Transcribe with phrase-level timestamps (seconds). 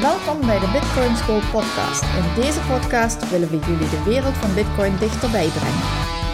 [0.00, 2.02] Welkom bij de Bitcoin School podcast.
[2.02, 5.86] In deze podcast willen we jullie de wereld van Bitcoin dichterbij brengen.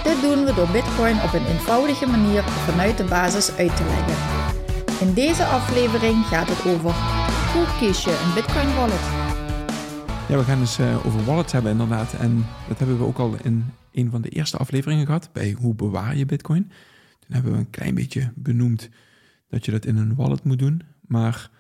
[0.09, 4.16] Dit doen we door Bitcoin op een eenvoudige manier vanuit de basis uit te leggen.
[5.06, 6.92] In deze aflevering gaat het over
[7.52, 9.05] hoe kies je een Bitcoin wallet?
[10.28, 12.14] Ja, we gaan dus over wallets hebben inderdaad.
[12.14, 15.74] En dat hebben we ook al in een van de eerste afleveringen gehad bij hoe
[15.74, 16.72] bewaar je Bitcoin.
[17.20, 18.88] Toen hebben we een klein beetje benoemd
[19.48, 20.83] dat je dat in een wallet moet doen.
[21.00, 21.50] Maar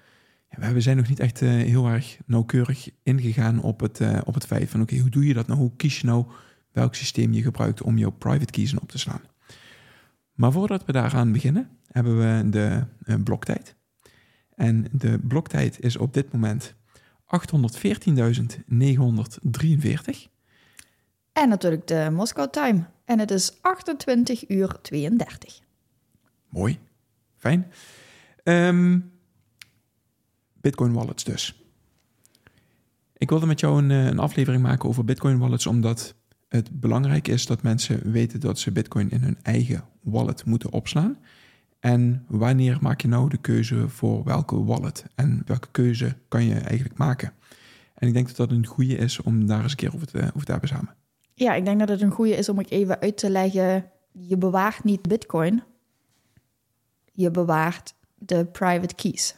[0.58, 4.46] we zijn nog niet echt uh, heel erg nauwkeurig ingegaan op het, uh, op het
[4.46, 5.58] feit van oké, okay, hoe doe je dat nou?
[5.58, 6.26] Hoe kies je nou
[6.72, 9.22] welk systeem je gebruikt om jouw private keys op te slaan?
[10.32, 13.74] Maar voordat we daaraan beginnen, hebben we de uh, bloktijd.
[14.54, 16.74] En de bloktijd is op dit moment
[17.24, 17.34] 814.943.
[21.32, 22.84] En natuurlijk de Moscow Time.
[23.04, 25.60] En het is 28 uur 32.
[26.48, 26.78] Mooi.
[27.36, 27.72] Fijn.
[28.44, 29.12] Um,
[30.64, 31.64] Bitcoin wallets dus.
[33.16, 36.14] Ik wilde met jou een, een, aflevering maken over Bitcoin wallets, omdat
[36.48, 41.18] het belangrijk is dat mensen weten dat ze Bitcoin in hun eigen wallet moeten opslaan.
[41.80, 45.04] En wanneer maak je nou de keuze voor welke wallet?
[45.14, 47.32] En welke keuze kan je eigenlijk maken?
[47.94, 50.18] En ik denk dat dat een goede is om daar eens een keer over te,
[50.18, 50.94] over te hebben samen.
[51.34, 53.90] Ja, ik denk dat het een goede is om ik even uit te leggen.
[54.12, 55.62] Je bewaart niet Bitcoin.
[57.12, 59.34] Je bewaart de private keys.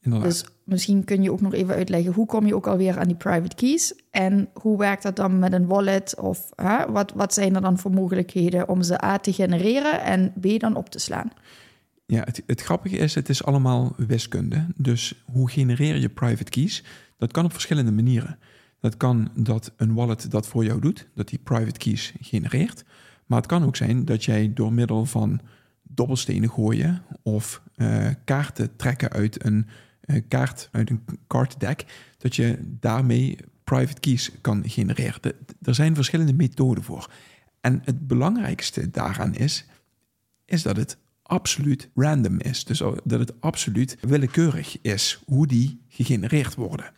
[0.00, 0.28] Inderdaad.
[0.28, 3.16] Dus misschien kun je ook nog even uitleggen hoe kom je ook alweer aan die
[3.16, 7.54] private keys en hoe werkt dat dan met een wallet of hè, wat, wat zijn
[7.54, 11.30] er dan voor mogelijkheden om ze A te genereren en B dan op te slaan?
[12.06, 14.66] Ja, het, het grappige is, het is allemaal wiskunde.
[14.76, 16.84] Dus hoe genereer je private keys?
[17.18, 18.38] Dat kan op verschillende manieren.
[18.80, 22.84] Dat kan dat een wallet dat voor jou doet, dat die private keys genereert.
[23.26, 25.40] Maar het kan ook zijn dat jij door middel van
[25.82, 29.66] dobbelstenen gooien of uh, kaarten trekken uit een
[30.28, 31.84] kaart, uit een card deck,
[32.18, 35.34] dat je daarmee private keys kan genereren.
[35.62, 37.10] Er zijn verschillende methoden voor.
[37.60, 39.66] En het belangrijkste daaraan is,
[40.44, 42.64] is dat het absoluut random is.
[42.64, 46.92] Dus dat het absoluut willekeurig is hoe die gegenereerd worden.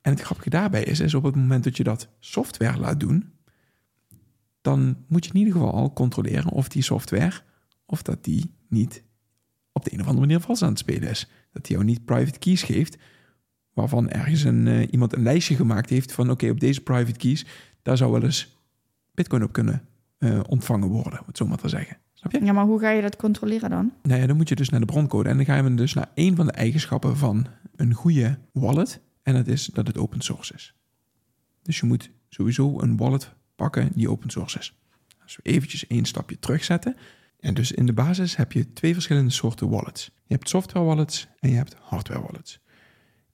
[0.00, 3.32] En het grappige daarbij is, is op het moment dat je dat software laat doen,
[4.60, 7.40] dan moet je in ieder geval al controleren of die software,
[7.86, 9.02] of dat die niet
[9.72, 11.28] op de een of andere manier vals aan het spelen is.
[11.58, 12.98] Dat die jou niet private keys geeft,
[13.72, 17.46] waarvan ergens een, uh, iemand een lijstje gemaakt heeft van oké, op deze private keys,
[17.82, 18.56] daar zou wel eens
[19.14, 19.82] bitcoin op kunnen
[20.18, 21.96] uh, ontvangen worden, om het zo maar te zeggen.
[22.12, 22.44] Snap je?
[22.44, 23.92] Ja, maar hoe ga je dat controleren dan?
[24.02, 26.10] Nou ja, dan moet je dus naar de broncode en dan ga je dus naar
[26.14, 29.00] een van de eigenschappen van een goede wallet.
[29.22, 30.74] En dat is dat het open source is.
[31.62, 34.78] Dus je moet sowieso een wallet pakken die open source is.
[35.22, 36.96] Als we eventjes één stapje terugzetten.
[37.40, 40.04] En dus in de basis heb je twee verschillende soorten wallets.
[40.04, 42.60] Je hebt software wallets en je hebt hardware wallets.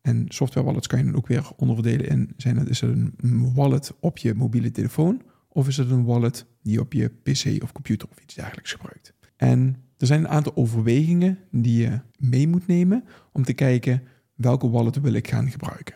[0.01, 3.55] En software wallets kan je dan ook weer onderverdelen in, zijn het, is het een
[3.55, 7.63] wallet op je mobiele telefoon of is het een wallet die je op je pc
[7.63, 9.15] of computer of iets dergelijks gebruikt.
[9.37, 14.03] En er zijn een aantal overwegingen die je mee moet nemen om te kijken
[14.35, 15.95] welke wallet wil ik gaan gebruiken.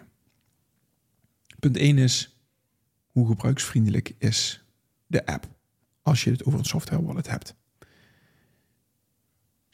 [1.59, 2.43] Punt 1 is
[3.07, 4.65] hoe gebruiksvriendelijk is
[5.07, 5.49] de app
[6.03, 7.57] als je het over een software wallet hebt.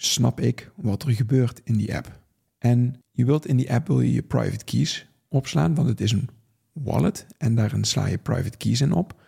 [0.04, 2.20] Snap ik wat er gebeurt in die app?
[2.58, 6.12] En je wilt in die app wil je, je private keys opslaan, want het is
[6.12, 6.28] een
[6.72, 9.20] wallet en daarin sla je private keys in op.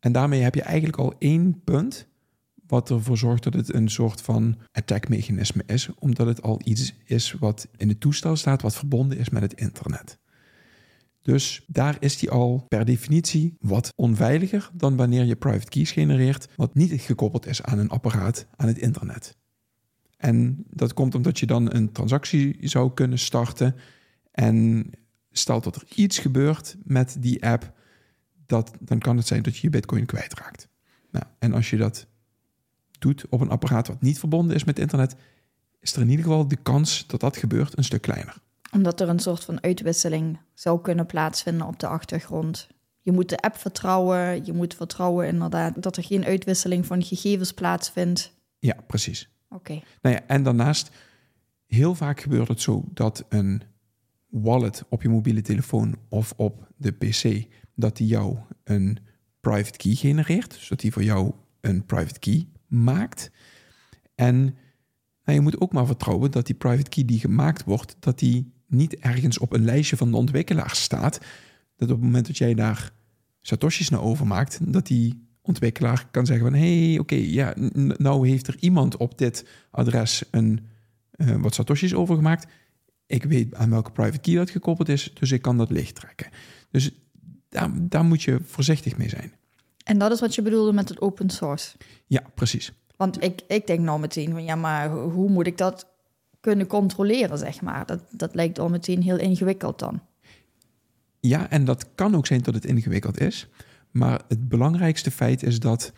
[0.00, 2.06] En daarmee heb je eigenlijk al één punt
[2.66, 7.32] wat ervoor zorgt dat het een soort van attack-mechanisme is, omdat het al iets is
[7.32, 10.18] wat in het toestel staat, wat verbonden is met het internet.
[11.22, 16.48] Dus daar is die al per definitie wat onveiliger dan wanneer je private keys genereert,
[16.56, 19.36] wat niet gekoppeld is aan een apparaat aan het internet.
[20.18, 23.74] En dat komt omdat je dan een transactie zou kunnen starten
[24.30, 24.90] en
[25.30, 27.72] stel dat er iets gebeurt met die app,
[28.46, 30.68] dat, dan kan het zijn dat je je bitcoin kwijtraakt.
[31.10, 32.06] Nou, en als je dat
[32.98, 35.16] doet op een apparaat wat niet verbonden is met internet,
[35.80, 38.36] is er in ieder geval de kans dat dat gebeurt een stuk kleiner.
[38.72, 42.68] Omdat er een soort van uitwisseling zou kunnen plaatsvinden op de achtergrond.
[43.02, 44.44] je moet de app vertrouwen.
[44.44, 48.32] Je moet vertrouwen inderdaad dat er geen uitwisseling van gegevens plaatsvindt.
[48.58, 49.28] Ja, precies.
[49.48, 49.82] Oké.
[50.02, 50.90] Nou ja, en daarnaast,
[51.66, 53.62] heel vaak gebeurt het zo dat een
[54.28, 58.98] wallet op je mobiele telefoon of op de PC, dat die jou een
[59.40, 60.50] private key genereert.
[60.50, 63.30] Dus dat die voor jou een private key maakt.
[64.14, 64.42] En
[65.24, 68.52] nou, je moet ook maar vertrouwen dat die private key die gemaakt wordt, dat die
[68.66, 71.18] niet ergens op een lijstje van de ontwikkelaar staat.
[71.76, 72.92] Dat op het moment dat jij daar
[73.40, 77.54] satoshis naar overmaakt, dat die ontwikkelaar kan zeggen van hé, hey, oké, ja,
[77.96, 80.60] nou heeft er iemand op dit adres een,
[81.16, 82.46] uh, wat satoshis overgemaakt.
[83.06, 86.30] Ik weet aan welke private key dat gekoppeld is, dus ik kan dat licht trekken.
[86.70, 86.90] Dus
[87.48, 89.32] daar, daar moet je voorzichtig mee zijn.
[89.84, 91.76] En dat is wat je bedoelde met het open source?
[92.06, 92.72] Ja, precies.
[92.96, 95.86] Want ik, ik denk nou meteen van ja, maar hoe moet ik dat
[96.40, 97.86] kunnen controleren, zeg maar?
[97.86, 100.00] Dat, dat lijkt al meteen heel ingewikkeld dan.
[101.20, 103.48] Ja, en dat kan ook zijn dat het ingewikkeld is.
[103.90, 105.92] Maar het belangrijkste feit is dat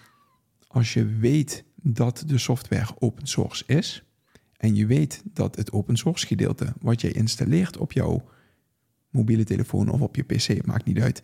[0.67, 4.05] als je weet dat de software open source is
[4.57, 8.25] en je weet dat het open source gedeelte wat jij installeert op jouw
[9.11, 11.23] mobiele telefoon of op je PC, maakt niet uit,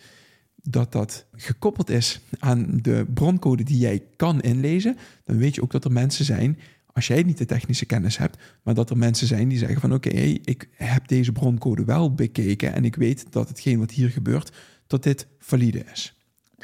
[0.62, 5.70] dat dat gekoppeld is aan de broncode die jij kan inlezen, dan weet je ook
[5.70, 9.26] dat er mensen zijn, als jij niet de technische kennis hebt, maar dat er mensen
[9.26, 13.48] zijn die zeggen van oké, ik heb deze broncode wel bekeken en ik weet dat
[13.48, 16.15] hetgeen wat hier gebeurt, dat dit valide is.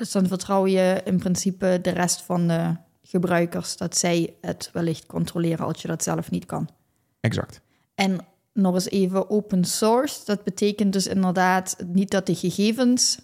[0.02, 5.06] Dus dan vertrouw je in principe de rest van de gebruikers dat zij het wellicht
[5.06, 6.68] controleren als je dat zelf niet kan.
[7.20, 7.60] Exact.
[7.94, 8.18] En
[8.52, 10.20] nog eens even open source.
[10.24, 13.18] Dat betekent dus inderdaad niet dat de gegevens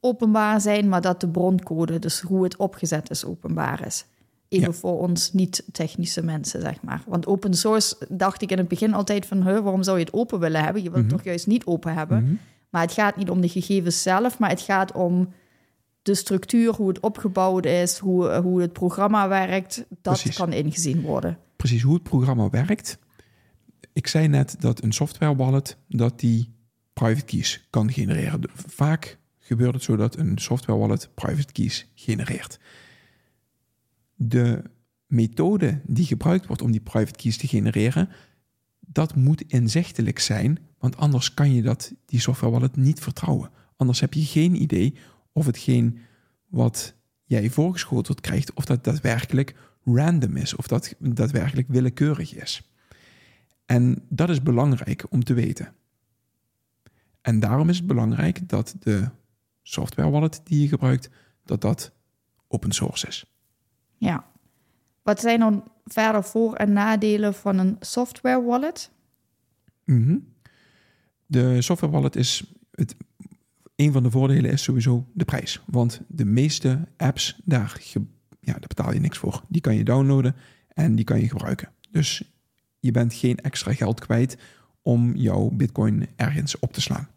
[0.00, 4.04] openbaar zijn, maar dat de broncode, dus hoe het opgezet is, openbaar is.
[4.48, 7.02] Even voor ons niet-technische mensen, zeg maar.
[7.06, 10.38] Want open source dacht ik in het begin altijd van, waarom zou je het open
[10.38, 10.82] willen hebben?
[10.82, 11.16] Je wilt het mhm.
[11.16, 12.22] toch juist niet open hebben?
[12.22, 12.34] Mhm.
[12.70, 15.28] Maar het gaat niet om de gegevens zelf, maar het gaat om
[16.04, 21.38] de structuur, hoe het opgebouwd is, hoe, hoe het programma werkt, dat kan ingezien worden.
[21.56, 22.98] Precies, hoe het programma werkt.
[23.92, 26.54] Ik zei net dat een software wallet dat die
[26.92, 28.40] private keys kan genereren.
[28.54, 32.58] Vaak gebeurt het zo dat een software wallet private keys genereert.
[34.14, 34.62] De
[35.06, 38.08] methode die gebruikt wordt om die private keys te genereren,
[38.80, 43.50] dat moet inzichtelijk zijn, want anders kan je dat, die software wallet niet vertrouwen.
[43.76, 44.94] Anders heb je geen idee
[45.34, 45.98] of hetgeen
[46.46, 46.94] wat
[47.24, 49.54] jij voorgeschoteld krijgt, of dat daadwerkelijk
[49.84, 52.70] random is, of dat daadwerkelijk willekeurig is.
[53.66, 55.74] En dat is belangrijk om te weten.
[57.20, 59.08] En daarom is het belangrijk dat de
[59.62, 61.10] software wallet die je gebruikt,
[61.44, 61.92] dat dat
[62.48, 63.24] open source is.
[63.96, 64.26] Ja.
[65.02, 68.90] Wat zijn dan verder voor- en nadelen van een software wallet?
[69.84, 70.18] Mhm.
[71.26, 72.96] De software wallet is het
[73.76, 75.62] een van de voordelen is sowieso de prijs.
[75.66, 77.80] Want de meeste apps, daar,
[78.40, 79.42] ja, daar betaal je niks voor.
[79.48, 80.36] Die kan je downloaden
[80.68, 81.68] en die kan je gebruiken.
[81.90, 82.34] Dus
[82.80, 84.38] je bent geen extra geld kwijt
[84.82, 87.08] om jouw bitcoin ergens op te slaan.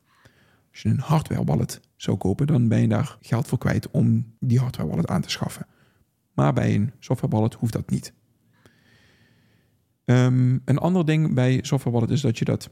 [0.71, 4.33] Als je een hardware wallet zou kopen, dan ben je daar geld voor kwijt om
[4.39, 5.65] die hardware wallet aan te schaffen.
[6.33, 8.13] Maar bij een software wallet hoeft dat niet.
[10.05, 12.69] Um, een ander ding bij software wallet is dat je dat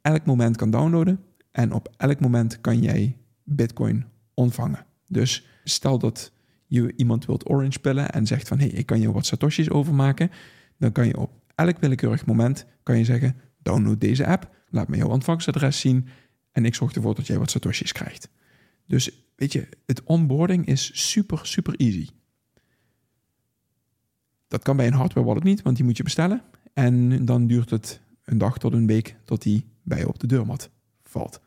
[0.00, 1.20] elk moment kan downloaden
[1.58, 4.86] en op elk moment kan jij Bitcoin ontvangen.
[5.06, 6.32] Dus stel dat
[6.66, 9.70] je iemand wilt orange pillen en zegt van hé, hey, ik kan je wat satoshis
[9.70, 10.30] overmaken,
[10.76, 14.96] dan kan je op elk willekeurig moment kan je zeggen: download deze app, laat me
[14.96, 16.08] jouw ontvangstadres zien
[16.52, 18.28] en ik zorg ervoor dat jij wat satoshis krijgt.
[18.86, 22.08] Dus weet je, het onboarding is super, super easy.
[24.48, 26.42] Dat kan bij een hardware wallet niet, want die moet je bestellen.
[26.72, 30.26] En dan duurt het een dag tot een week tot die bij je op de
[30.26, 30.70] deurmat
[31.02, 31.46] valt.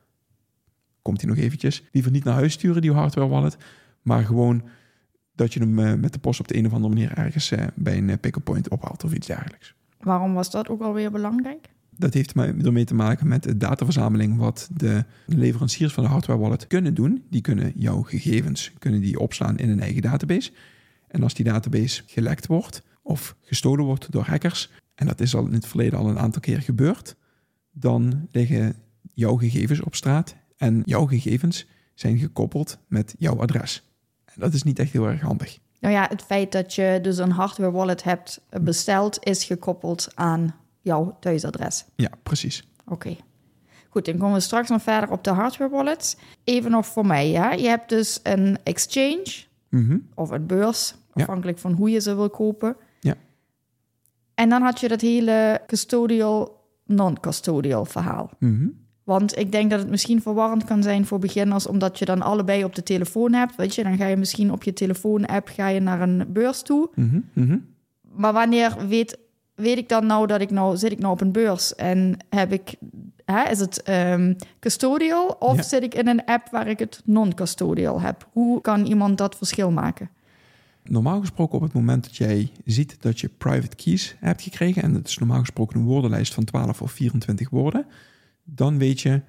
[1.02, 1.84] Komt hij nog eventjes.
[1.92, 3.58] Liever niet naar huis sturen, die hardware wallet.
[4.02, 4.64] Maar gewoon
[5.36, 7.68] dat je hem eh, met de post op de een of andere manier ergens eh,
[7.76, 9.74] bij een eh, pick-up point ophaalt of iets dergelijks.
[10.00, 11.70] Waarom was dat ook alweer belangrijk?
[11.90, 16.68] Dat heeft ermee te maken met de dataverzameling wat de leveranciers van de hardware wallet
[16.68, 17.24] kunnen doen.
[17.30, 20.52] Die kunnen jouw gegevens kunnen die opslaan in een eigen database.
[21.08, 25.46] En als die database gelekt wordt of gestolen wordt door hackers, en dat is al
[25.46, 27.16] in het verleden al een aantal keer gebeurd,
[27.72, 28.76] dan liggen
[29.14, 33.84] jouw gegevens op straat en jouw gegevens zijn gekoppeld met jouw adres.
[34.26, 35.60] En dat is niet echt heel erg handig.
[35.80, 40.56] Nou ja, het feit dat je dus een hardware wallet hebt besteld, is gekoppeld aan
[40.82, 41.86] jouw thuisadres.
[41.96, 42.68] Ja, precies.
[42.86, 43.16] Oké.
[43.90, 46.16] Goed, dan komen we straks nog verder op de hardware wallets.
[46.44, 47.52] Even nog voor mij, ja.
[47.52, 49.98] Je hebt dus een exchange mhm.
[50.16, 52.76] of een beurs, afhankelijk van hoe je ze wil kopen.
[53.00, 53.16] Ja.
[54.34, 58.30] En dan had je dat hele custodial, non-custodial verhaal.
[58.40, 58.68] Mhm.
[59.04, 62.64] Want ik denk dat het misschien verwarrend kan zijn voor beginners, omdat je dan allebei
[62.64, 63.56] op de telefoon hebt.
[63.56, 66.90] Weet je, dan ga je misschien op je telefoon-app ga je naar een beurs toe.
[66.96, 67.58] Mhm, mhm.
[68.16, 69.18] Maar wanneer weet,
[69.56, 72.52] weet ik dan nou dat ik nou zit ik nou op een beurs en heb
[72.52, 72.76] ik,
[73.26, 75.62] hè, is het ehm, custodial of Ja.
[75.62, 78.28] zit ik in een app waar ik het non-custodial heb?
[78.32, 80.10] Hoe kan iemand dat verschil maken?
[80.84, 84.94] Normaal gesproken op het moment dat jij ziet dat je private keys hebt gekregen, en
[84.94, 87.86] dat is normaal gesproken een woordenlijst van 12 of 24 woorden,
[88.56, 89.22] dan weet je,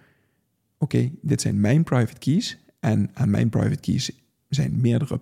[0.78, 4.10] oké, dit zijn mijn private keys en aan mijn private keys
[4.48, 5.20] zijn meerdere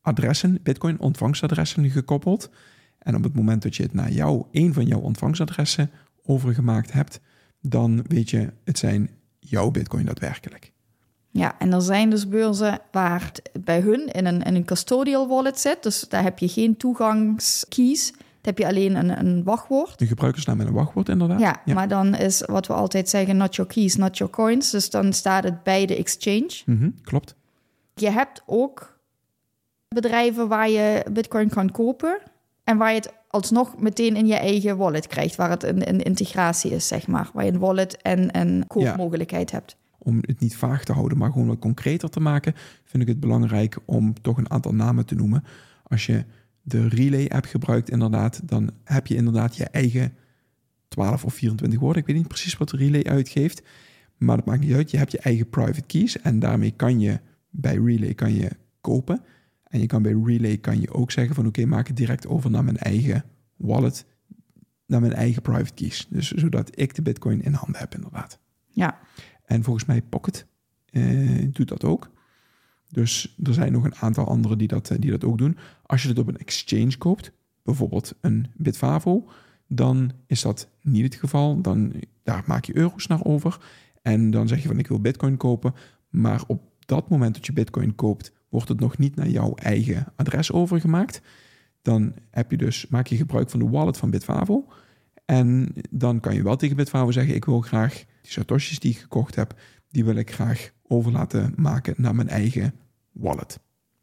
[0.00, 2.50] adressen, bitcoin ontvangstadressen gekoppeld.
[2.98, 5.90] En op het moment dat je het naar jou, een van jouw ontvangstadressen
[6.22, 7.20] overgemaakt hebt,
[7.60, 10.72] dan weet je, het zijn jouw bitcoin daadwerkelijk.
[11.32, 15.28] Ja, en er zijn dus beurzen waar het bij hun in een, in een custodial
[15.28, 15.82] wallet zit.
[15.82, 18.12] Dus daar heb je geen toegangskeys.
[18.42, 20.00] Heb je alleen een, een wachtwoord.
[20.00, 21.40] Een gebruikersnaam en een wachtwoord inderdaad.
[21.40, 24.70] Ja, maar dan is wat we altijd zeggen, not your keys, not your coins.
[24.70, 26.50] Dus dan staat het bij de exchange.
[26.66, 27.34] Mhm, klopt.
[27.94, 28.98] Je hebt ook
[29.88, 32.18] bedrijven waar je bitcoin kan kopen.
[32.64, 35.36] En waar je het alsnog meteen in je eigen wallet krijgt.
[35.36, 37.30] Waar het een, een integratie is, zeg maar.
[37.32, 39.76] Waar je een wallet en een koopmogelijkheid hebt.
[39.98, 42.54] om het niet vaag te houden, maar gewoon wat concreter te maken,
[42.84, 45.44] vind ik het belangrijk om toch een aantal namen te noemen.
[45.82, 46.24] Als je
[46.70, 50.14] de Relay-app gebruikt, inderdaad, dan heb je inderdaad je eigen
[50.88, 52.02] 12 of 24 woorden.
[52.02, 53.62] Ik weet niet precies wat de Relay uitgeeft,
[54.16, 54.90] maar dat maakt niet uit.
[54.90, 58.50] Je hebt je eigen private keys en daarmee kan je bij Relay kan je
[58.80, 59.22] kopen.
[59.62, 62.50] En je kan bij Relay kan je ook zeggen van oké, maak het direct over
[62.50, 63.24] naar mijn eigen
[63.56, 64.06] wallet,
[64.86, 66.06] naar mijn eigen private keys.
[66.10, 68.40] Dus zodat ik de bitcoin in handen heb inderdaad.
[68.68, 68.98] Ja,
[69.44, 70.46] En volgens mij Pocket
[70.86, 72.10] eh, doet dat ook.
[72.90, 75.56] Dus er zijn nog een aantal anderen die dat, eh, die dat ook doen.
[75.86, 77.32] Als je het op een exchange koopt,
[77.62, 79.28] bijvoorbeeld een Bitfavo,
[79.68, 81.60] dan is dat niet het geval.
[81.60, 81.92] Dan,
[82.22, 83.58] daar maak je euro's naar over.
[84.02, 85.74] En dan zeg je van ik wil bitcoin kopen.
[86.08, 90.12] Maar op dat moment dat je bitcoin koopt, wordt het nog niet naar jouw eigen
[90.16, 91.20] adres overgemaakt.
[91.82, 94.66] Dan heb je dus, maak je gebruik van de wallet van Bitfavo.
[95.24, 98.98] En dan kan je wel tegen Bitfavo zeggen: Ik wil graag die satoshis die ik
[98.98, 102.74] gekocht heb, die wil ik graag over laten maken naar mijn eigen
[103.12, 103.58] wallet.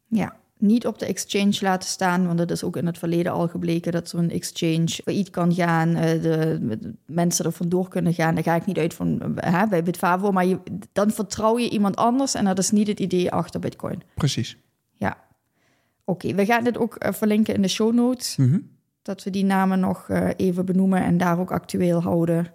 [0.08, 0.36] ja.
[0.60, 3.92] Niet op de exchange laten staan, want dat is ook in het verleden al gebleken
[3.92, 8.34] dat zo'n exchange failliet kan gaan, eh, de, de mensen er vandoor kunnen gaan.
[8.34, 10.58] Daar ga ik niet uit van eh, hè, bij Bitfavo, maar je,
[10.92, 14.02] dan vertrouw je iemand anders en dat is niet het idee achter Bitcoin.
[14.14, 14.56] Precies.
[14.92, 15.24] Ja.
[16.04, 18.58] Oké, we gaan dit ook eh, verlinken in de show notes, Mhm.
[19.02, 22.52] dat we die namen nog even benoemen en daar ook actueel houden.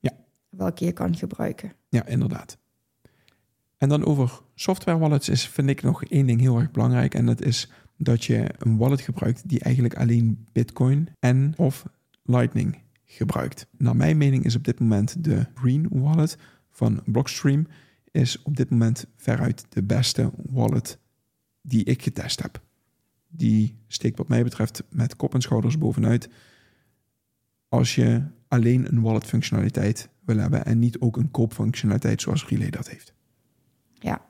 [0.00, 0.10] Ja.
[0.48, 1.72] Welke je kan gebruiken.
[1.88, 2.56] Ja, inderdaad.
[3.78, 7.14] En dan over software wallets is, vind ik nog één ding heel erg belangrijk.
[7.14, 11.84] En dat is dat je een wallet gebruikt die eigenlijk alleen Bitcoin en of
[12.22, 13.66] Lightning gebruikt.
[13.78, 16.38] Naar mijn mening is op dit moment de Green Wallet
[16.70, 17.66] van Blockstream
[18.10, 20.98] is op dit moment veruit de beste wallet
[21.60, 22.62] die ik getest heb.
[23.28, 26.28] Die steekt wat mij betreft met kop en schouders bovenuit
[27.68, 32.70] als je alleen een wallet functionaliteit wil hebben en niet ook een koopfunctionaliteit zoals Relay
[32.70, 33.14] dat heeft.
[34.04, 34.20] Ja.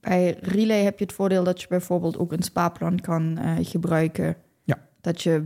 [0.00, 4.36] Bij Relay heb je het voordeel dat je bijvoorbeeld ook een spaarplan kan eh, gebruiken.
[4.64, 4.88] Ja.
[5.00, 5.44] Dat je,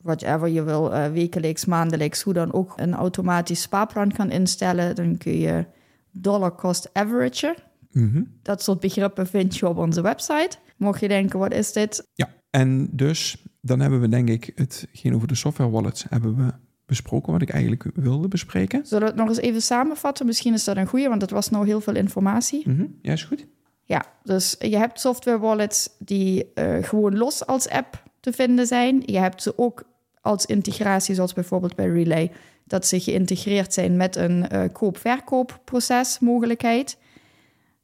[0.00, 4.94] whatever je wil, eh, wekelijks, maandelijks, hoe dan ook, een automatisch spaarplan kan instellen.
[4.94, 5.64] Dan kun je
[6.10, 7.56] dollar cost average.
[7.90, 8.22] Mhm.
[8.42, 10.56] Dat soort begrippen vind je op onze website.
[10.76, 12.08] Mocht je denken, wat is dit?
[12.14, 16.52] Ja, en dus dan hebben we denk ik hetgeen over de software wallets hebben we
[16.86, 18.86] besproken wat ik eigenlijk wilde bespreken.
[18.86, 20.26] Zullen we het nog eens even samenvatten?
[20.26, 22.68] Misschien is dat een goede, want dat was nou heel veel informatie.
[22.68, 22.86] Mhm.
[23.02, 23.46] Ja, is goed.
[23.82, 29.02] Ja, dus je hebt software wallets die eh, gewoon los als app te vinden zijn.
[29.04, 29.82] Je hebt ze ook
[30.20, 32.32] als integratie, zoals bijvoorbeeld bij Relay,
[32.64, 36.98] dat ze geïntegreerd zijn met een eh, koop-verkoopproces mogelijkheid.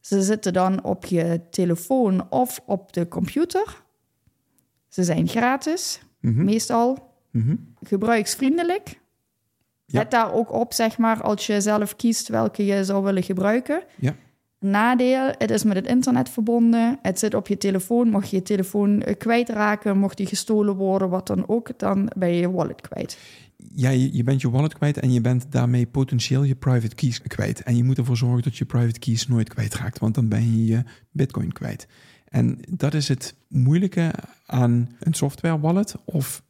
[0.00, 3.82] Ze zitten dan op je telefoon of op de computer.
[4.88, 6.44] Ze zijn gratis, Mhm.
[6.44, 7.55] meestal Mhm.
[7.83, 9.01] gebruiksvriendelijk.
[9.87, 9.99] Ja.
[9.99, 13.83] Let daar ook op, zeg maar, als je zelf kiest welke je zou willen gebruiken.
[13.97, 14.15] Ja.
[14.62, 16.99] Nadeel, het is met het internet verbonden.
[17.03, 18.09] Het zit op je telefoon.
[18.09, 22.29] Mocht je je telefoon eh, kwijtraken, mocht die gestolen worden, wat dan ook, dan ben
[22.29, 23.19] je je wallet kwijt.
[23.75, 27.23] Ja, je, je bent je wallet kwijt en je bent daarmee potentieel je private keys
[27.23, 27.62] kwijt.
[27.62, 30.67] En je moet ervoor zorgen dat je private keys nooit kwijtraakt, want dan ben je
[30.67, 31.87] je bitcoin kwijt.
[32.29, 34.12] En dat is het moeilijke
[34.47, 36.43] aan een software wallet of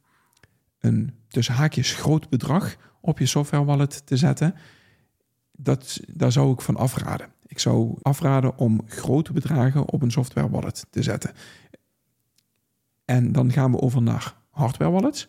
[1.27, 4.55] tussen haakjes groot bedrag op je software wallet te zetten.
[5.51, 7.27] Dat, daar zou ik van afraden.
[7.45, 11.31] Ik zou afraden om grote bedragen op een software wallet te zetten.
[13.05, 15.27] En dan gaan we over naar hardware wallets.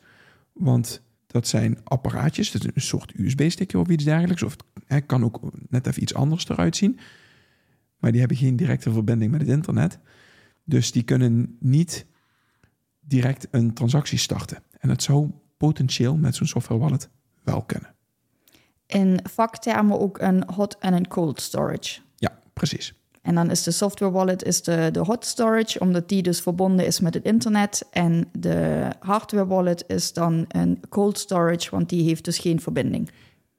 [0.52, 4.42] Want dat zijn apparaatjes, dat is een soort USB-stickje of iets dergelijks.
[4.42, 4.56] Of
[4.86, 6.98] Hè, kan ook net even iets anders eruit zien.
[7.98, 9.98] Maar die hebben geen directe verbinding met het internet.
[10.64, 12.06] Dus die kunnen niet
[13.00, 14.62] direct een transactie starten.
[14.78, 17.08] En dat zou potentieel met zo'n software wallet
[17.42, 17.94] wel kunnen.
[18.86, 22.00] In vaktermen ook een hot en een cold storage.
[22.16, 22.94] Ja, precies.
[23.24, 26.86] En dan is de software wallet is de, de hot storage, omdat die dus verbonden
[26.86, 27.86] is met het internet.
[27.90, 33.10] En de hardware wallet is dan een cold storage, want die heeft dus geen verbinding.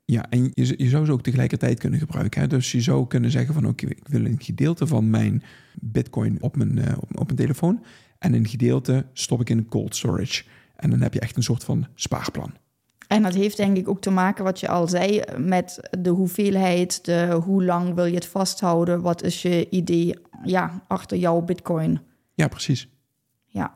[0.05, 2.41] Ja, en je, je zou ze ook tegelijkertijd kunnen gebruiken.
[2.41, 2.47] Hè?
[2.47, 6.55] Dus je zou kunnen zeggen van oké, ik wil een gedeelte van mijn bitcoin op
[6.55, 7.83] mijn, uh, op, op mijn telefoon.
[8.19, 10.43] En een gedeelte stop ik in cold storage.
[10.75, 12.53] En dan heb je echt een soort van spaarplan.
[13.07, 17.05] En dat heeft denk ik ook te maken, wat je al zei, met de hoeveelheid,
[17.05, 21.99] de hoe lang wil je het vasthouden, wat is je idee ja, achter jouw bitcoin.
[22.33, 22.87] Ja, precies.
[23.45, 23.73] Ja.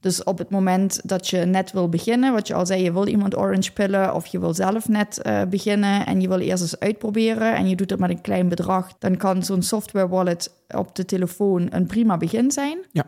[0.00, 3.06] Dus op het moment dat je net wil beginnen, wat je al zei, je wil
[3.06, 6.78] iemand orange pillen of je wil zelf net uh, beginnen en je wil eerst eens
[6.78, 10.94] uitproberen en je doet het met een klein bedrag, dan kan zo'n software wallet op
[10.94, 12.78] de telefoon een prima begin zijn.
[12.92, 13.04] Ja.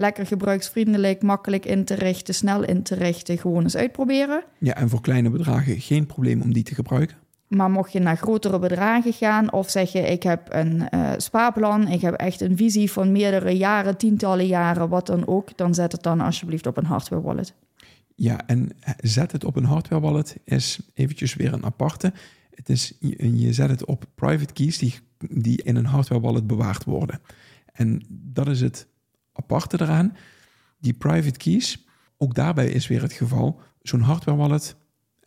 [0.00, 4.44] Lekker gebruiksvriendelijk, makkelijk in te richten, snel in te richten, gewoon eens uitproberen.
[4.58, 7.16] Ja, en voor kleine bedragen geen probleem om die te gebruiken.
[7.48, 11.88] Maar mocht je naar grotere bedragen gaan of zeg je ik heb een uh, spaarplan,
[11.88, 15.92] ik heb echt een visie van meerdere jaren, tientallen jaren, wat dan ook, dan zet
[15.92, 17.54] het dan alsjeblieft op een hardware wallet.
[18.14, 22.12] Ja, en zet het op een hardware wallet is eventjes weer een aparte.
[22.54, 24.94] Het is, je zet het op private keys die,
[25.30, 27.20] die in een hardware wallet bewaard worden.
[27.72, 28.86] En dat is het
[29.38, 30.16] aparte eraan.
[30.78, 34.76] Die private keys, ook daarbij is weer het geval, zo'n hardware wallet,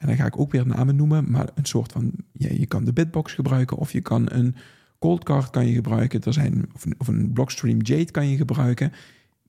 [0.01, 2.83] en dan ga ik ook weer namen noemen, maar een soort van, ja, je kan
[2.83, 4.55] de Bitbox gebruiken of je kan een
[4.99, 8.37] cold card kan je gebruiken, er zijn, of een, of een Blockstream Jade kan je
[8.37, 8.91] gebruiken.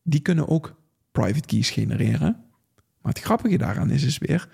[0.03, 0.81] Die kunnen ook
[1.13, 2.45] private keys genereren.
[3.01, 4.49] Maar het grappige daaraan is dus weer,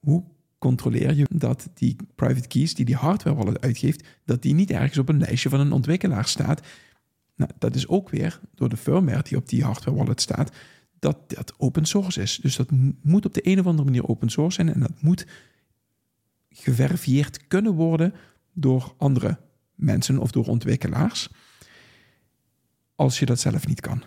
[0.00, 0.24] hoe
[0.58, 4.98] controleer je dat die private keys die die hardware wallet uitgeeft, dat die niet ergens
[4.98, 6.66] op een lijstje van een ontwikkelaar staat
[7.34, 10.52] nou, dat is ook weer door de firmware die op die hardware wallet staat,
[10.98, 12.38] dat dat open source is.
[12.42, 12.68] Dus dat
[13.02, 15.26] moet op de een of andere manier open source zijn en dat moet
[16.48, 18.14] geverifieerd kunnen worden
[18.52, 19.38] door andere
[19.74, 21.28] mensen of door ontwikkelaars,
[22.94, 24.02] als je dat zelf niet kan.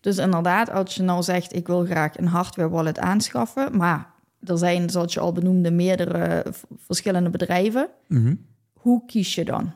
[0.00, 4.58] Dus inderdaad, als je nou zegt, ik wil graag een hardware wallet aanschaffen, maar er
[4.58, 7.88] zijn, zoals je al benoemde, meerdere verschillende bedrijven.
[8.08, 8.34] Mhm.
[8.72, 9.72] Hoe kies je dan?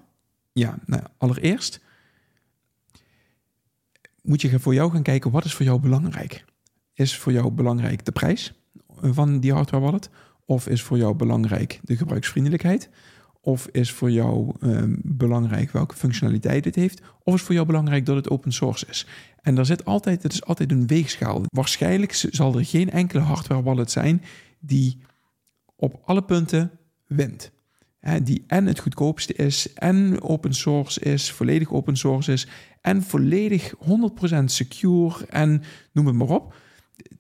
[0.53, 1.81] Ja, nou, allereerst
[4.25, 6.45] moet je voor jou gaan kijken wat is voor jou belangrijk.
[6.93, 8.53] Is voor jou belangrijk de prijs
[9.01, 10.11] van die hardware wallet?
[10.45, 12.89] Of is voor jou belangrijk de gebruiksvriendelijkheid?
[13.41, 17.03] Of is voor jou um, belangrijk welke functionaliteit het heeft?
[17.23, 19.07] Of is voor jou belangrijk dat het open source is?
[19.41, 21.43] En er zit altijd, het is altijd een weegschaal.
[21.47, 24.23] Waarschijnlijk zal er geen enkele hardware wallet zijn
[24.61, 24.99] die
[25.77, 26.71] op alle punten
[27.07, 27.53] wint
[28.23, 32.47] die en het goedkoopste is, en open source is, volledig open source is,
[32.81, 33.75] en volledig
[34.41, 35.63] 100% secure en
[35.93, 36.55] noem het maar op.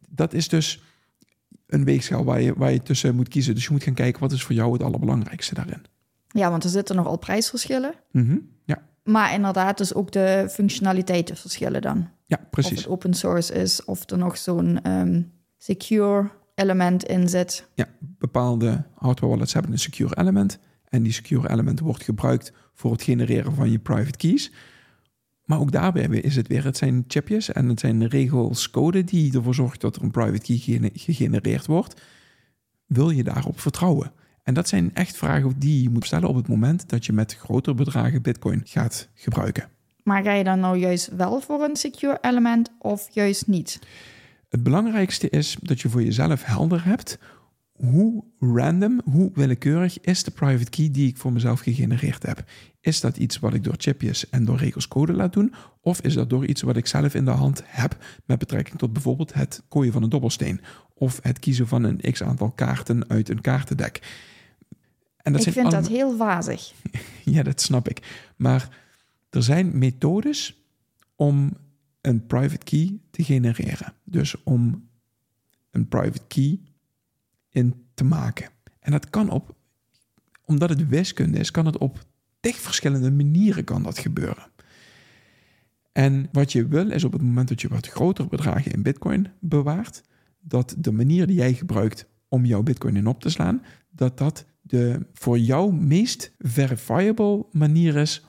[0.08, 0.82] Dat is dus
[1.66, 3.54] een weegschaal waar je, waar je tussen moet kiezen.
[3.54, 5.82] Dus je moet gaan kijken wat is voor jou het allerbelangrijkste daarin.
[6.28, 7.94] Ja, want er zitten nogal prijsverschillen.
[8.10, 8.82] Mm Ja.
[9.02, 12.08] Maar inderdaad, dus ook de functionaliteiten verschillen dan.
[12.26, 12.72] Ja, precies.
[12.72, 17.68] Of het open source is, of er nog zo'n um, secure element in zit.
[17.74, 20.58] Ja, bepaalde hardware wallets hebben een secure element.
[20.94, 24.52] En die secure element wordt gebruikt voor het genereren van je private keys.
[25.44, 29.34] Maar ook daarbij is het weer, het zijn chipjes en het zijn regels, code die
[29.34, 32.00] ervoor zorgt dat er een private key gegenereerd wordt.
[32.86, 34.12] Wil je daarop vertrouwen?
[34.42, 37.36] En dat zijn echt vragen die je moet stellen op het moment dat je met
[37.36, 39.68] grotere bedragen Bitcoin gaat gebruiken.
[40.02, 43.78] Maar ga je dan nou juist wel voor een secure element of juist niet?
[44.48, 47.18] Het belangrijkste is dat je voor jezelf helder hebt
[47.76, 52.44] hoe random, hoe willekeurig is de private key die ik voor mezelf gegenereerd heb?
[52.80, 55.54] Is dat iets wat ik door chipjes en door regels code laat doen?
[55.80, 58.92] Of is dat door iets wat ik zelf in de hand heb met betrekking tot
[58.92, 60.60] bijvoorbeeld het kooien van een dobbelsteen?
[60.94, 64.02] Of het kiezen van een x aantal kaarten uit een kaartendek?
[65.16, 66.72] En dat ik vind dat heel wazig.
[67.24, 68.30] ja, dat snap ik.
[68.36, 68.78] Maar
[69.30, 70.62] er zijn methodes
[71.16, 71.56] om
[72.00, 73.92] een private key te genereren.
[74.04, 74.88] Dus om
[75.70, 76.60] een private key
[77.54, 78.48] in te maken.
[78.80, 79.54] En dat kan op,
[80.44, 82.04] omdat het wiskunde is, kan het op
[82.40, 84.52] tig verschillende manieren kan dat gebeuren.
[85.92, 89.28] En wat je wil is op het moment dat je wat grotere bedragen in bitcoin
[89.40, 90.02] bewaart,
[90.40, 94.44] dat de manier die jij gebruikt om jouw bitcoin in op te slaan, dat dat
[94.60, 98.24] de voor jou meest verifiable manier is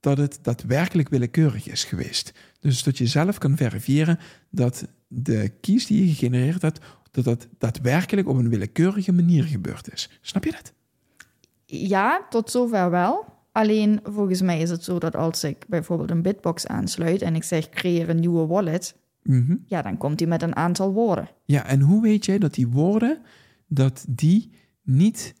[0.00, 2.32] dat het daadwerkelijk willekeurig is geweest.
[2.60, 4.18] Dus dat je zelf kan verifiëren
[4.50, 6.80] dat de keys die je gegenereerd hebt
[7.12, 10.18] dat dat daadwerkelijk op een willekeurige manier gebeurd is.
[10.20, 10.72] Snap je dat?
[11.66, 13.24] Ja, tot zover wel.
[13.52, 17.44] Alleen volgens mij is het zo dat als ik bijvoorbeeld een Bitbox aansluit en ik
[17.44, 19.56] zeg creëer een nieuwe wallet, Mhm.
[19.66, 21.28] ja, dan komt die met een aantal woorden.
[21.44, 23.22] Ja, en hoe weet jij dat die woorden,
[23.66, 24.50] dat die
[24.82, 25.34] niet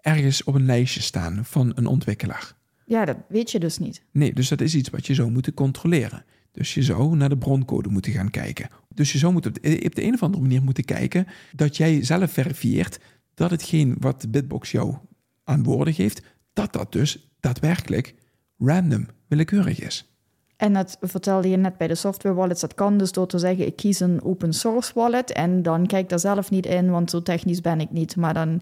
[0.00, 2.52] ergens op een lijstje staan van een ontwikkelaar?
[2.86, 4.02] Ja, dat weet je dus niet.
[4.12, 6.24] Nee, dus dat is iets wat je zou moeten controleren.
[6.52, 8.68] Dus je zou naar de broncode moeten gaan kijken.
[8.94, 11.76] Dus je zou moeten op de, op de een of andere manier moeten kijken dat
[11.76, 12.98] jij zelf verifieert
[13.34, 14.96] dat hetgeen wat de Bitbox jou
[15.44, 18.14] aan woorden geeft, dat dat dus daadwerkelijk
[18.58, 20.10] random, willekeurig is.
[20.56, 22.60] En dat vertelde je net bij de software wallets.
[22.60, 26.02] Dat kan dus door te zeggen, ik kies een open source wallet en dan kijk
[26.02, 28.16] ik daar zelf niet in, want zo technisch ben ik niet.
[28.16, 28.60] Maar dan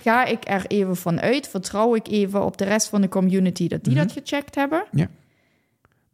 [0.00, 3.68] ga ik er even van uit, vertrouw ik even op de rest van de community
[3.68, 4.84] dat die dat gecheckt hebben.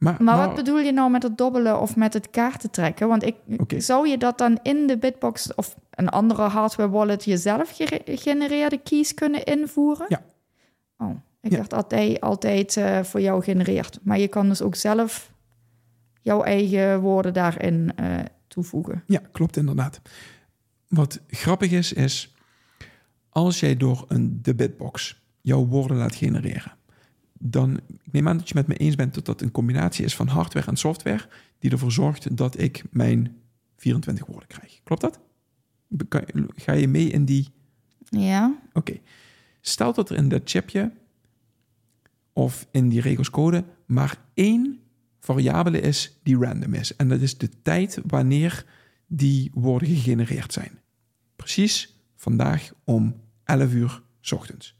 [0.00, 3.08] Maar, Maar wat bedoel je nou met het dobbelen of met het kaarten trekken?
[3.08, 3.34] Want ik,
[3.82, 9.14] zou je dat dan in de Bitbox of een andere hardware wallet jezelf gegenereerde keys
[9.14, 10.06] kunnen invoeren?
[10.08, 10.22] Ja.
[10.98, 11.10] Oh,
[11.40, 11.56] ik Ja.
[11.56, 13.98] dacht dat hij altijd eh, voor jou genereert.
[14.02, 15.32] Maar je kan dus ook zelf
[16.22, 19.02] jouw eigen woorden daarin eh, toevoegen.
[19.06, 20.00] Ja, klopt inderdaad.
[20.88, 22.34] Wat grappig is, is
[23.28, 26.72] als jij door een, de Bitbox jouw woorden laat genereren,
[27.42, 30.16] dan ik neem aan dat je met me eens bent dat dat een combinatie is
[30.16, 33.36] van hardware en software die ervoor zorgt dat ik mijn
[33.76, 34.80] 24 woorden krijg.
[34.84, 35.20] Klopt dat?
[36.54, 37.48] Ga je mee in die
[38.08, 38.98] Ja, Oké.
[39.60, 40.92] Stel dat er in dat chipje
[42.32, 44.80] of in die regelscode maar één
[45.20, 46.96] variabele is die random is.
[46.96, 48.64] En dat is de tijd wanneer
[49.06, 50.78] die woorden gegenereerd zijn.
[51.36, 54.79] Precies vandaag om 11 uur 's ochtends.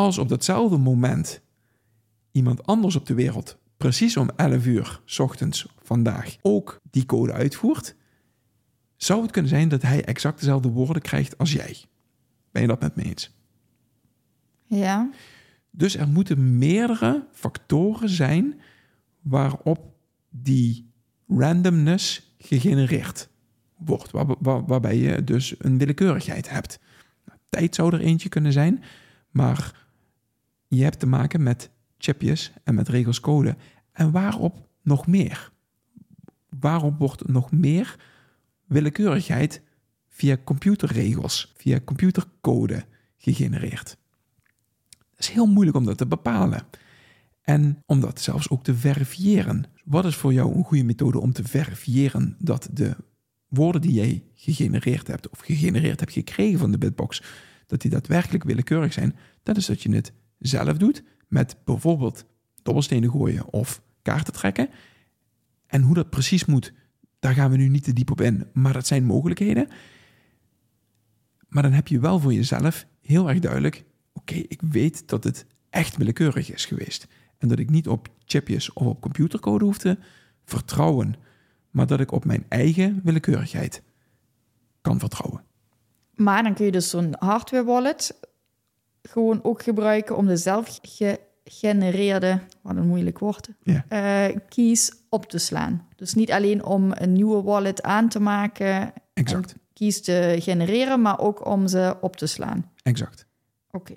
[0.00, 1.40] Als op datzelfde moment
[2.32, 7.32] iemand anders op de wereld precies om 11 uur 's ochtends vandaag ook die code
[7.32, 7.96] uitvoert,
[8.96, 11.76] zou het kunnen zijn dat hij exact dezelfde woorden krijgt als jij.
[12.52, 13.30] Ben je dat met me eens?
[14.64, 15.10] ja,
[15.70, 18.60] Dus er moeten meerdere factoren zijn
[19.20, 19.94] waarop
[20.28, 20.90] die
[21.28, 23.28] randomness gegenereerd
[23.76, 24.10] wordt.
[24.10, 26.78] Waar, waar- waarbij je dus een willekeurigheid hebt.
[27.48, 28.82] Tijd zou er eentje kunnen zijn,
[29.30, 29.88] maar
[30.76, 33.56] je hebt te maken met chipjes en met regels code.
[33.92, 35.52] En waarop nog meer?
[36.60, 37.96] Waarop wordt nog meer
[38.66, 39.62] willekeurigheid
[40.08, 42.84] via computerregels, via computercode
[43.16, 43.96] gegenereerd?
[44.88, 46.62] Het is heel moeilijk om dat te bepalen.
[47.42, 49.64] En om dat zelfs ook te verifiëren.
[49.84, 52.96] Wat is voor jou een goede methode om te verifiëren dat de
[53.48, 57.22] woorden die jij gegenereerd hebt of gegenereerd hebt gekregen van de Bitbox,
[57.66, 59.16] dat die daadwerkelijk willekeurig zijn?
[59.42, 62.24] Dat is dat je het zelf doet met bijvoorbeeld
[62.62, 64.68] dobbelstenen gooien of kaarten trekken.
[65.66, 66.72] En hoe dat precies moet,
[67.18, 69.68] daar gaan we nu niet te diep op in, maar dat zijn mogelijkheden.
[71.48, 75.46] Maar dan heb je wel voor jezelf heel erg duidelijk: oké, ik weet dat het
[75.70, 77.06] echt willekeurig is geweest.
[77.38, 79.98] En dat ik niet op chipjes of op computercode hoef te
[80.44, 81.14] vertrouwen,
[81.70, 83.82] maar dat ik op mijn eigen willekeurigheid
[84.80, 85.42] kan vertrouwen.
[86.14, 88.20] maar dan kun je dus zo'n hardware wallet
[89.02, 95.26] gewoon ook gebruiken om de zelf gegenereerde, wat een moeilijk woord, Ja, eh, keys op
[95.26, 95.86] te slaan.
[95.96, 99.52] Dus niet alleen om een nieuwe wallet aan te maken exact.
[99.52, 102.70] en keys te genereren, maar ook om ze op te slaan.
[102.82, 103.26] Exact.
[103.70, 103.94] Oké.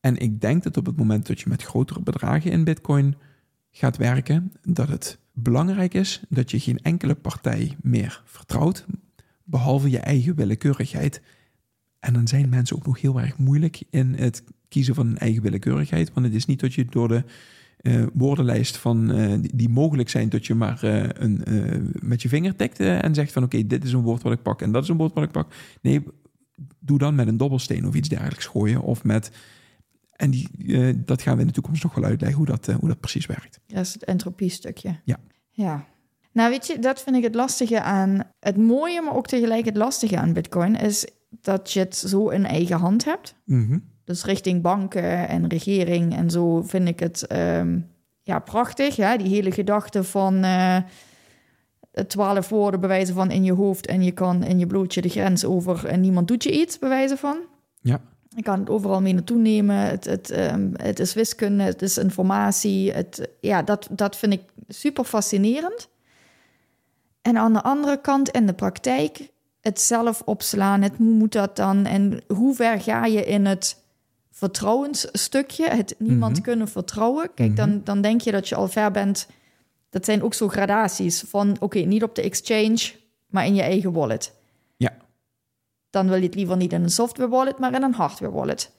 [0.00, 3.16] En ik denk dat op het moment dat je met grotere bedragen in Bitcoin
[3.70, 8.86] gaat werken, dat het belangrijk is dat je geen enkele partij meer vertrouwt,
[9.44, 11.20] behalve je eigen willekeurigheid.
[12.04, 15.42] En dan zijn mensen ook nog heel erg moeilijk in het kiezen van een eigen
[15.42, 17.24] willekeurigheid, want het is niet dat je door de
[17.76, 21.42] eh, woordenlijst van, eh, die, die mogelijk zijn, dat je maar eh, een,
[22.00, 24.62] met je vinger tikt en zegt van oké, dit is een woord wat ik pak
[24.62, 25.54] en dat is een woord wat ik pak.
[25.80, 26.02] Nee,
[26.78, 29.30] doe dan met een dobbelsteen of iets dergelijks gooien of met
[30.12, 30.48] en die,
[31.04, 33.60] dat gaan we in de toekomst nog wel uitleggen hoe dat, hoe dat precies werkt.
[33.66, 35.00] Dat is het entropie-stukje.
[35.04, 35.18] Ja.
[35.50, 35.86] Ja.
[36.32, 38.22] Nou, weet je, dat vind ik het lastige aan...
[38.40, 40.76] Het mooie, maar ook tegelijk het lastige aan Bitcoin...
[40.76, 41.06] is
[41.40, 43.34] dat je het zo in eigen hand hebt.
[44.04, 47.78] Dus richting banken en regering en zo vind ik het ehm,
[48.22, 48.96] ja, prachtig.
[48.96, 49.16] Ja?
[49.16, 50.76] Die hele gedachte van eh,
[52.06, 53.86] twaalf woorden bewijzen van in je hoofd...
[53.86, 57.18] en je kan in je blootje de grens over en niemand doet je iets, bewijzen
[57.18, 57.38] van.
[57.80, 58.00] Ja.
[58.28, 59.76] Je kan het overal mee naartoe nemen.
[59.76, 62.92] Het, het, ehm, het is wiskunde, het is informatie.
[62.92, 65.88] Het, ja, dat, dat vind ik super fascinerend.
[67.22, 69.28] En aan de andere kant in de praktijk,
[69.64, 71.84] het zelf opslaan, het hoe moet dat dan?
[71.86, 73.76] En hoe ver ga je in het
[74.30, 76.42] vertrouwensstukje, het niemand Mhm.
[76.42, 77.30] kunnen vertrouwen?
[77.34, 79.26] Kijk, dan, dan denk je dat je al ver bent.
[79.90, 82.92] Dat zijn ook zo gradaties van, oké, niet op de exchange,
[83.26, 84.32] maar in je eigen wallet.
[84.76, 84.92] Ja.
[85.90, 88.70] Dan wil je het liever niet in een software wallet, maar in een hardware wallet.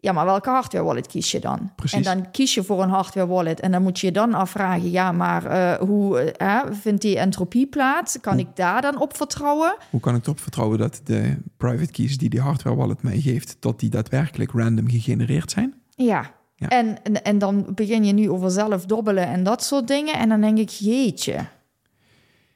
[0.00, 0.12] Ja.
[0.12, 1.72] Maar welke hardware wallet kies je dan?
[1.76, 1.98] Precies.
[1.98, 3.60] En dan kies je voor een hardware wallet.
[3.60, 7.66] En dan moet je je dan afvragen: ja, maar eh, hoe eh, vindt die entropie
[7.66, 8.20] plaats?
[8.20, 9.76] Kan ik daar dan op vertrouwen?
[9.90, 13.56] Hoe kan ik erop vertrouwen dat de private keys die die hardware wallet mij geeft,
[13.60, 15.74] dat die daadwerkelijk random gegenereerd zijn?
[15.96, 16.38] Ja.
[16.60, 16.68] Ja.
[16.68, 20.14] En, en, en dan begin je nu over zelf dobbelen en dat soort dingen.
[20.14, 21.46] En dan denk ik, jeetje.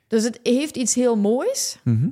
[0.07, 1.79] Dus het heeft iets heel moois.
[1.85, 2.09] Mhm.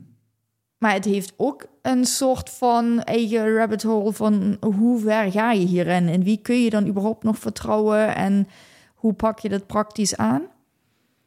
[0.82, 5.66] Maar het heeft ook een soort van eigen rabbit hole van hoe ver ga je
[5.66, 6.08] hierin?
[6.08, 8.14] En wie kun je dan überhaupt nog vertrouwen?
[8.14, 8.48] En
[8.94, 10.42] hoe pak je dat praktisch aan?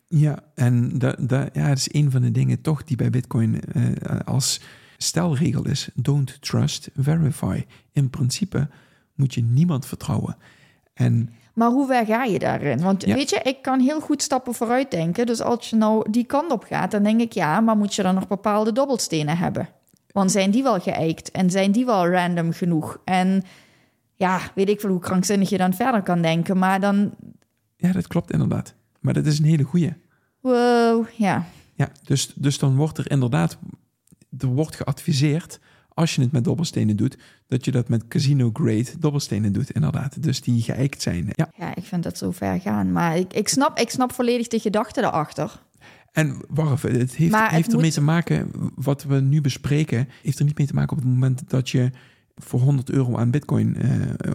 [0.08, 4.20] Ja, en dat, dat, ja, is een van de dingen toch die bij Bitcoin eh,
[4.26, 4.62] als
[4.98, 7.66] stelregel is: don't trust, verify.
[7.92, 8.68] In principe
[9.14, 10.38] moet je niemand vertrouwen.
[10.94, 12.82] En Maar hoe ver ga je daarin?
[12.82, 13.16] Want Ja.
[13.16, 15.26] weet je, ik kan heel goed stappen vooruit denken.
[15.26, 18.04] Dus als je nou die kant op gaat, dan denk ik ja, maar moet je
[18.04, 19.70] dan nog bepaalde dobbelstenen hebben?
[20.12, 22.98] Want zijn die wel geëikt en zijn die wel random genoeg?
[23.06, 23.44] En
[24.16, 26.58] ja, weet ik veel hoe krankzinnig je dan verder kan denken.
[26.58, 27.12] Maar dan,
[27.78, 28.74] ja, dat klopt inderdaad.
[29.00, 29.94] Maar dat is een hele goeie.
[30.40, 31.46] wow, ja.
[31.74, 33.58] Ja, dus, dus dan wordt er inderdaad,
[34.38, 35.60] er wordt geadviseerd,
[35.96, 40.24] als je het met dobbelstenen doet, dat je dat met casino-grade dobbelstenen doet, inderdaad.
[40.24, 41.30] Dus die geëikt zijn.
[41.32, 41.50] Ja.
[41.58, 42.92] Ja, ik vind dat zo ver gaan.
[42.92, 45.64] Maar ik, ik, snap, ik snap volledig de gedachte erachter.
[46.12, 50.40] En even, het heeft, Maar heeft ermee moet- te maken, wat we nu bespreken, heeft
[50.40, 51.92] er niet mee te maken op het moment dat je
[52.36, 53.92] voor 100 euro aan bitcoin eh,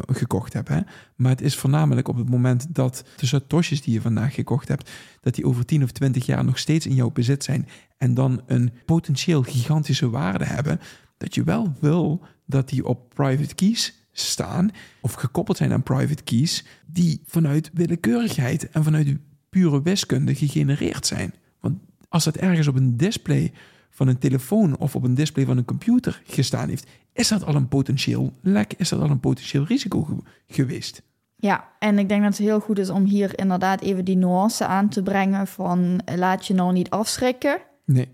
[0.07, 0.68] gekocht hebt.
[0.68, 0.81] Hè?
[1.16, 4.90] Maar het is voornamelijk op het moment dat de satoshis die je vandaag gekocht hebt,
[5.20, 7.68] dat die over 10 of 20 jaar nog steeds in jouw bezit zijn
[7.99, 10.81] en dan een potentieel gigantische waarde hebben,
[11.20, 16.22] dat je wel wil dat die op private keys staan of gekoppeld zijn aan private
[16.22, 19.16] keys die vanuit willekeurigheid en vanuit
[19.50, 21.35] pure wiskunde gegenereerd zijn.
[21.61, 21.78] Want
[22.09, 23.52] als dat ergens op een display
[23.90, 27.54] van een telefoon of op een display van een computer gestaan heeft, is dat al
[27.54, 31.02] een potentieel lek, is dat al een potentieel risico ge- geweest.
[31.37, 34.66] Ja, en ik denk dat het heel goed is om hier inderdaad even die nuance
[34.66, 37.59] aan te brengen van eh, laat je nou niet afschrikken.
[37.85, 38.09] Nee.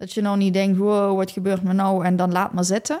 [0.00, 3.00] Dat je nou niet denkt, wow, wat gebeurt me nou en dan laat maar zitten.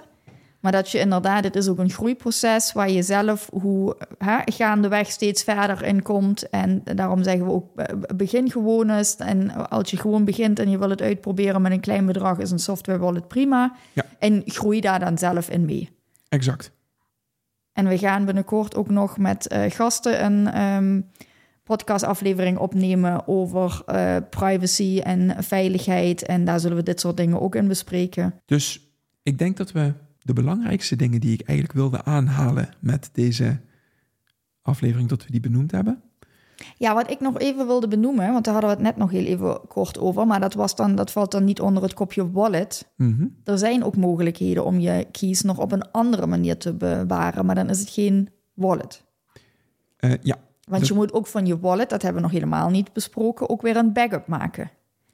[0.60, 5.10] Maar dat je inderdaad, het is ook een groeiproces waar je zelf hoe hè, gaandeweg
[5.10, 6.48] steeds verder in komt.
[6.48, 7.66] En daarom zeggen we ook,
[8.16, 9.16] begin gewoon eens.
[9.16, 12.50] En als je gewoon begint en je wil het uitproberen met een klein bedrag, is
[12.50, 13.72] een software wallet prima.
[13.92, 14.04] Ja.
[14.18, 15.88] En groei daar dan zelf in mee.
[16.28, 16.72] Exact.
[17.72, 21.00] En we gaan binnenkort ook nog met eh, gasten een ehm,
[21.70, 26.22] podcastaflevering opnemen over eh, privacy en veiligheid.
[26.26, 28.34] En daar zullen we dit soort dingen ook in bespreken.
[28.46, 28.90] Dus
[29.22, 33.60] ik denk dat we de belangrijkste dingen die ik eigenlijk wilde aanhalen met deze
[34.62, 36.02] aflevering, dat we die benoemd hebben.
[36.76, 39.24] Ja, wat ik nog even wilde benoemen, want daar hadden we het net nog heel
[39.24, 42.92] even kort over, maar dat, was dan, dat valt dan niet onder het kopje wallet.
[42.96, 43.26] Mhm.
[43.44, 47.54] Er zijn ook mogelijkheden om je keys nog op een andere manier te bewaren, maar
[47.54, 49.04] dan is het geen wallet.
[49.96, 50.36] Eh, ja,
[50.70, 53.62] Want je moet ook van je wallet, dat hebben we nog helemaal niet besproken, ook
[53.62, 54.70] weer een backup maken.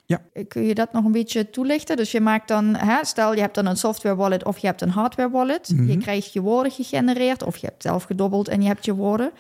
[0.07, 0.23] Ja.
[0.49, 1.97] Kun je dat nog een beetje toelichten?
[1.97, 4.81] Dus je maakt dan, hè, stel je hebt dan een software wallet of je hebt
[4.81, 5.73] een hardware wallet.
[5.73, 5.91] Mhm.
[5.91, 9.31] Je krijgt je woorden gegenereerd of je hebt zelf gedobbeld en je hebt je woorden.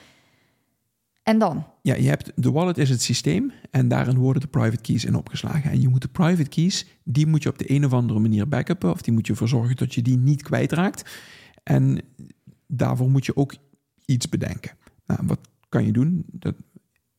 [1.22, 1.64] En dan?
[1.82, 5.14] Ja, je hebt de wallet is het systeem en daarin worden de private keys in
[5.14, 5.70] opgeslagen.
[5.70, 8.48] En je moet de private keys, die moet je op de een of andere manier
[8.48, 11.10] backuppen of die moet je ervoor zorgen dat je die niet kwijtraakt.
[11.62, 12.00] En
[12.66, 13.54] daarvoor moet je ook
[14.04, 14.70] iets bedenken.
[15.06, 15.38] Nou, wat
[15.76, 16.24] kan je doen?
[16.32, 16.54] Dat,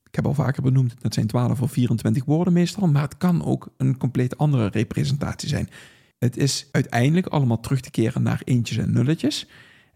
[0.03, 3.45] ik heb al vaker benoemd, dat zijn 12 of 24 woorden meestal, maar het kan
[3.45, 5.69] ook een compleet andere representatie zijn.
[6.17, 9.47] Het is uiteindelijk allemaal terug te keren naar eentjes en nulletjes.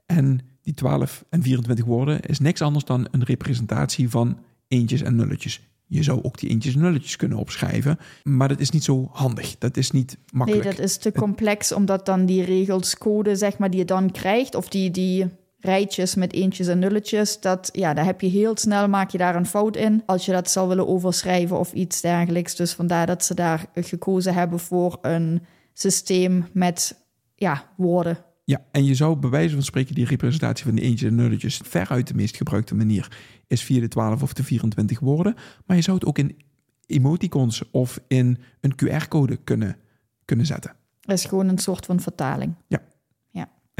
[0.05, 5.15] En die 12 en 24 woorden is niks anders dan een representatie van eentjes en
[5.15, 5.61] nulletjes.
[5.85, 9.57] Je zou ook die eentjes en nulletjes kunnen opschrijven, maar dat is niet zo handig.
[9.57, 10.63] Dat is niet makkelijk.
[10.63, 14.11] Nee, dat is te complex, omdat dan die regels, code, zeg maar, die je dan
[14.11, 15.25] krijgt, of die, die
[15.61, 19.35] rijtjes met eentjes en nulletjes, dat, ja, daar heb je heel snel, maak je daar
[19.35, 22.55] een fout in, als je dat zou willen overschrijven of iets dergelijks.
[22.55, 25.41] Dus vandaar dat ze daar gekozen hebben voor een
[25.73, 28.17] systeem met, ja, woorden.
[28.43, 31.61] Ja, en je zou bij wijze van spreken die representatie van die eentjes en nulletjes
[31.63, 35.35] veruit de meest gebruikte manier is via de 12 of de 24 woorden.
[35.65, 36.37] Maar je zou het ook in
[36.85, 39.77] emoticons of in een QR-code kunnen,
[40.25, 40.75] kunnen zetten.
[41.01, 42.55] Dat is gewoon een soort van vertaling.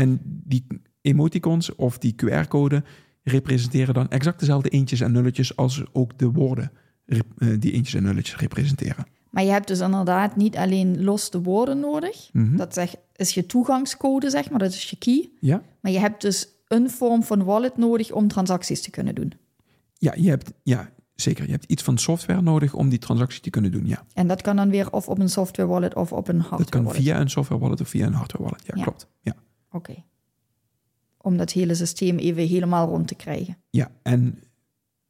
[0.01, 0.65] En die
[1.01, 2.83] emoticons of die QR-code
[3.23, 6.71] representeren dan exact dezelfde eentjes en nulletjes als ook de woorden
[7.05, 7.19] eh,
[7.59, 9.05] die eentjes en nulletjes representeren.
[9.29, 12.29] Maar je hebt dus inderdaad niet alleen los de woorden nodig.
[12.33, 12.55] Mhm.
[12.55, 15.29] Dat zeg, is je toegangscode, zeg maar, dat is je key.
[15.39, 15.61] Ja?
[15.81, 19.33] Maar je hebt dus een vorm van wallet nodig om transacties te kunnen doen.
[19.97, 21.45] Ja, je hebt, ja, zeker.
[21.45, 23.87] Je hebt iets van software nodig om die transactie te kunnen doen.
[23.87, 26.61] Ja, En dat kan dan weer of op een software wallet of op een hardware
[26.63, 27.01] dat kan wallet.
[27.01, 28.61] via een software wallet of via een hardware wallet.
[28.65, 28.83] Ja, Ja.
[28.83, 29.07] klopt.
[29.21, 29.33] Ja.
[29.71, 30.03] Oké.
[31.21, 33.57] Om dat hele systeem even helemaal rond te krijgen.
[33.69, 34.39] Ja, en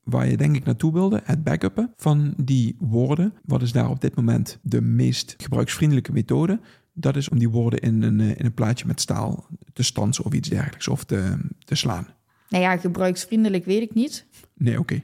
[0.04, 3.34] waar je denk ik naartoe wilde, het backuppen van die woorden.
[3.45, 6.60] Wat is daar op dit moment de meest gebruiksvriendelijke methode?
[6.93, 10.26] Dat is om die woorden in een, eh, in een plaatje met staal te stansen
[10.26, 12.08] of iets dergelijks of te, te slaan.
[12.50, 14.26] Nou ja, gebruiksvriendelijk weet ik niet.
[14.54, 15.00] Nee, oké.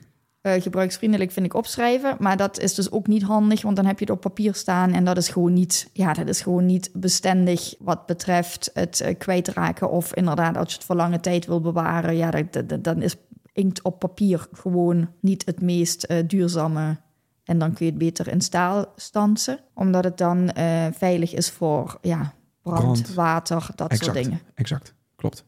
[0.47, 3.99] Uh, gebruiksvriendelijk vind ik opschrijven, maar dat is dus ook niet handig, want dan heb
[3.99, 6.89] je het op papier staan en dat is gewoon niet, ja, dat is gewoon niet
[6.93, 11.61] bestendig wat betreft het uh, kwijtraken of inderdaad als je het voor lange tijd wil
[11.61, 13.15] bewaren, ja, dat, dat, dan is
[13.53, 16.97] inkt op papier gewoon niet het meest uh, duurzame.
[17.43, 20.51] En dan kun je het beter in staal stansen, omdat het dan
[20.93, 23.13] veilig is voor ja, brand, brand.
[23.13, 24.41] water, dat exact, soort dingen.
[24.53, 25.45] Exact, klopt.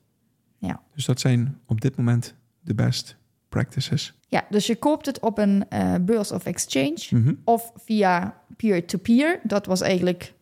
[0.58, 0.82] Ja.
[0.96, 3.19] Dus dat zijn op dit moment de best
[3.50, 4.14] practices.
[4.28, 7.34] Ja, dus je koopt het op een uh, beurs of exchange Mhm.
[7.44, 9.40] of via peer-to-peer.
[9.44, 10.34] Dat was eigenlijk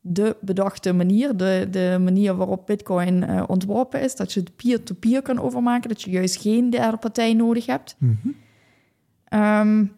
[0.00, 4.16] de bedachte manier, de, de manier waarop Bitcoin uh, ontworpen is.
[4.16, 7.96] Dat je het peer-to-peer kan overmaken, dat je juist geen derde partij nodig hebt.
[7.98, 8.28] Mhm.
[9.34, 9.92] Um,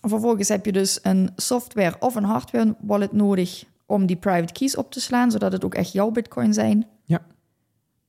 [0.00, 4.76] vervolgens heb je dus een software of een hardware wallet nodig om die private keys
[4.76, 6.86] op te slaan, zodat het ook echt jouw Bitcoin zijn.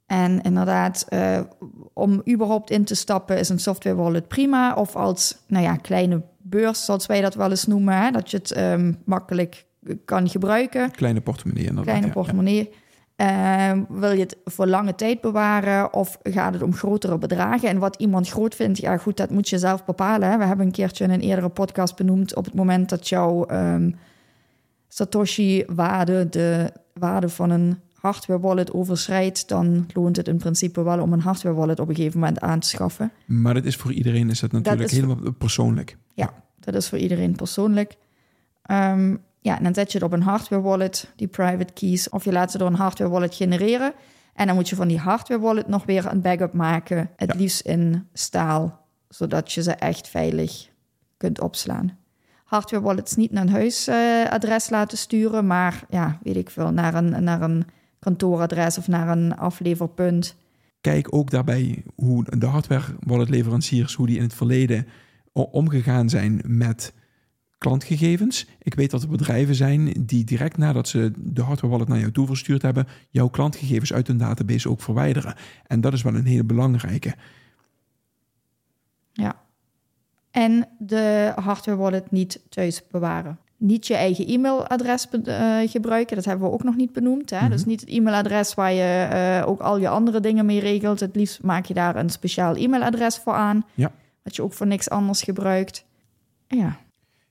[0.05, 1.39] En inderdaad, uh,
[1.93, 4.73] om überhaupt in te stappen is een software wallet prima.
[4.73, 7.97] Of als, nou ja, kleine beurs, zoals wij dat wel eens noemen.
[7.97, 8.11] Hè?
[8.11, 9.65] Dat je het um, makkelijk
[10.05, 10.91] kan gebruiken.
[10.91, 11.95] Kleine portemonnee inderdaad.
[11.95, 12.69] Kleine portemonnee.
[12.69, 12.77] Ja.
[13.17, 17.69] Uh, wil je het voor lange tijd bewaren of gaat het om grotere bedragen?
[17.69, 20.29] En wat iemand groot vindt, ja goed, dat moet je zelf bepalen.
[20.29, 20.37] Hè?
[20.37, 22.35] We hebben een keertje in een eerdere podcast benoemd...
[22.35, 23.95] op het moment dat jouw um,
[24.87, 31.13] Satoshi-waarde, de waarde van een hardware wallet overschrijdt, dan loont het in principe wel om
[31.13, 33.11] een hardware wallet op een gegeven moment aan te schaffen.
[33.25, 35.97] Maar dat is voor iedereen is dat natuurlijk Dat is helemaal persoonlijk.
[36.13, 37.95] Ja, dat is voor iedereen persoonlijk.
[38.71, 42.23] Um, ja, en dan zet je het op een hardware wallet, die private keys, of
[42.23, 43.93] je laat ze door een hardware wallet genereren.
[44.33, 47.39] En dan moet je van die hardware wallet nog weer een backup maken, het Ja.
[47.39, 50.69] liefst in staal, zodat je ze echt veilig
[51.17, 51.97] kunt opslaan.
[52.43, 57.23] Hardware wallets niet naar een huisadres laten sturen, maar ja, weet ik veel, naar een,
[57.23, 57.65] naar een
[58.03, 60.35] kantooradres of naar een afleverpunt.
[60.81, 64.87] Kijk ook daarbij hoe de hardware wallet leveranciers, hoe die in het verleden
[65.33, 66.93] omgegaan zijn met
[67.57, 68.47] klantgegevens.
[68.61, 72.11] Ik weet dat er bedrijven zijn die direct nadat ze de hardware wallet naar jou
[72.11, 75.35] toe verstuurd hebben, jouw klantgegevens uit hun database ook verwijderen.
[75.67, 77.15] En dat is wel een hele belangrijke.
[79.11, 79.41] Ja.
[80.31, 83.39] En de hardware wallet niet thuis bewaren.
[83.65, 87.29] Niet je eigen e-mailadres eh, gebruiken, dat hebben we ook nog niet benoemd.
[87.29, 87.39] Hè?
[87.39, 87.49] Mhm.
[87.49, 90.99] Dus niet het e-mailadres waar je eh, ook al je andere dingen mee regelt.
[90.99, 93.65] Het liefst maak je daar een speciaal e-mailadres voor aan.
[93.73, 93.91] Ja.
[94.23, 95.85] Wat je ook voor niks anders gebruikt.
[96.47, 96.77] Ja,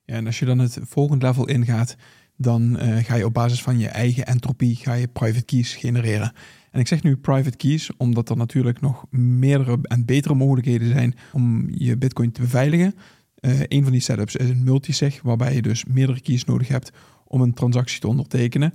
[0.04, 1.96] Ja, en als je dan het volgende level ingaat,
[2.36, 6.32] dan eh, ga je op basis van je eigen entropie ga je private keys genereren.
[6.70, 11.14] En ik zeg nu private keys, omdat er natuurlijk nog meerdere en betere mogelijkheden zijn
[11.32, 12.94] om je bitcoin te beveiligen.
[13.42, 16.92] Eh een van die setups is een multisig, waarbij je dus meerdere keys nodig hebt
[17.24, 18.74] om een transactie te ondertekenen.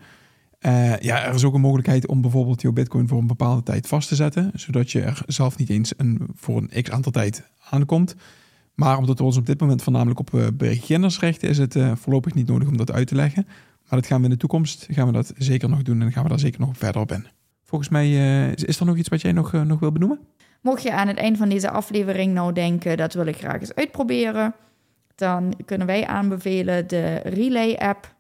[0.60, 3.88] Eh, ja, er is ook een mogelijkheid om bijvoorbeeld je bitcoin voor een bepaalde tijd
[3.88, 7.44] vast te zetten, zodat je er zelf niet eens een, voor een x aantal tijd
[7.70, 8.16] aankomt.
[8.74, 12.34] Maar omdat we ons op dit moment voornamelijk op uh, beginners richten, is het voorlopig
[12.34, 13.46] niet nodig om dat uit te leggen.
[13.90, 16.24] Maar dat gaan we in de toekomst, gaan we dat zeker nog doen en gaan
[16.24, 17.28] we daar zeker nog verder op in.
[17.64, 18.12] Volgens mij
[18.52, 20.20] is, is er nog iets wat jij nog, nog wil benoemen?
[20.68, 23.76] Mocht je aan het eind van deze aflevering nou denken, dat wil ik graag eens
[23.76, 24.54] uitproberen,
[25.16, 28.16] dan kunnen wij aanbevelen de Relay-app.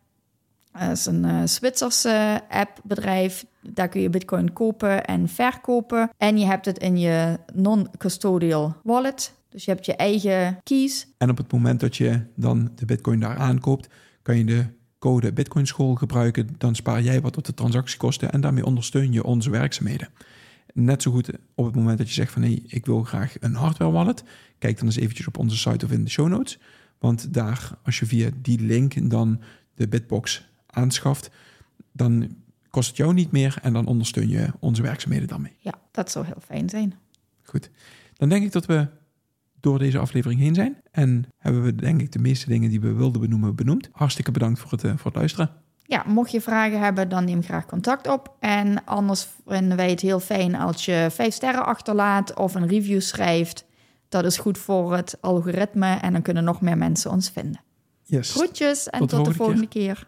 [0.71, 3.45] Dat is een uh, Zwitserse app-bedrijf.
[3.61, 6.09] Daar kun je bitcoin kopen en verkopen.
[6.17, 9.33] En je hebt het in je non-custodial wallet.
[9.49, 11.07] Dus je hebt je eigen keys.
[11.17, 13.89] En op het moment dat je dan de bitcoin daar aankoopt,
[14.21, 14.65] kan je de
[14.99, 16.55] code Bitcoin School gebruiken.
[16.57, 20.09] Dan spaar jij wat op de transactiekosten en daarmee ondersteun je onze werkzaamheden.
[20.79, 23.35] Net zo goed op het moment dat je zegt van hé, hey, ik wil graag
[23.39, 24.23] een hardware wallet.
[24.57, 26.59] Kijk dan eens eventjes op onze site of in de show notes.
[26.99, 29.41] Want daar, als je via die link dan
[29.73, 31.29] de Bitbox aanschaft,
[31.91, 32.35] dan
[32.69, 35.55] kost het jou niet meer en dan ondersteun je onze werkzaamheden daarmee.
[35.59, 36.93] Ja, dat zou heel fijn zijn.
[37.43, 37.69] Goed,
[38.13, 38.87] dan denk ik dat we
[39.59, 40.81] door deze aflevering heen zijn.
[40.91, 43.89] En hebben we denk ik de meeste dingen die we wilden benoemen benoemd.
[43.91, 45.51] Hartstikke bedankt voor het, uh, voor het luisteren.
[45.89, 48.35] Ja, mocht je vragen hebben, dan neem graag contact op.
[48.39, 53.01] En anders vinden wij het heel fijn als je vijf sterren achterlaat of een review
[53.01, 53.65] schrijft.
[54.09, 57.61] Dat is goed voor het algoritme en dan kunnen nog meer mensen ons vinden.
[58.03, 58.31] Yes.
[58.31, 59.93] Groetjes en tot, tot de volgende keer.
[59.93, 60.07] keer.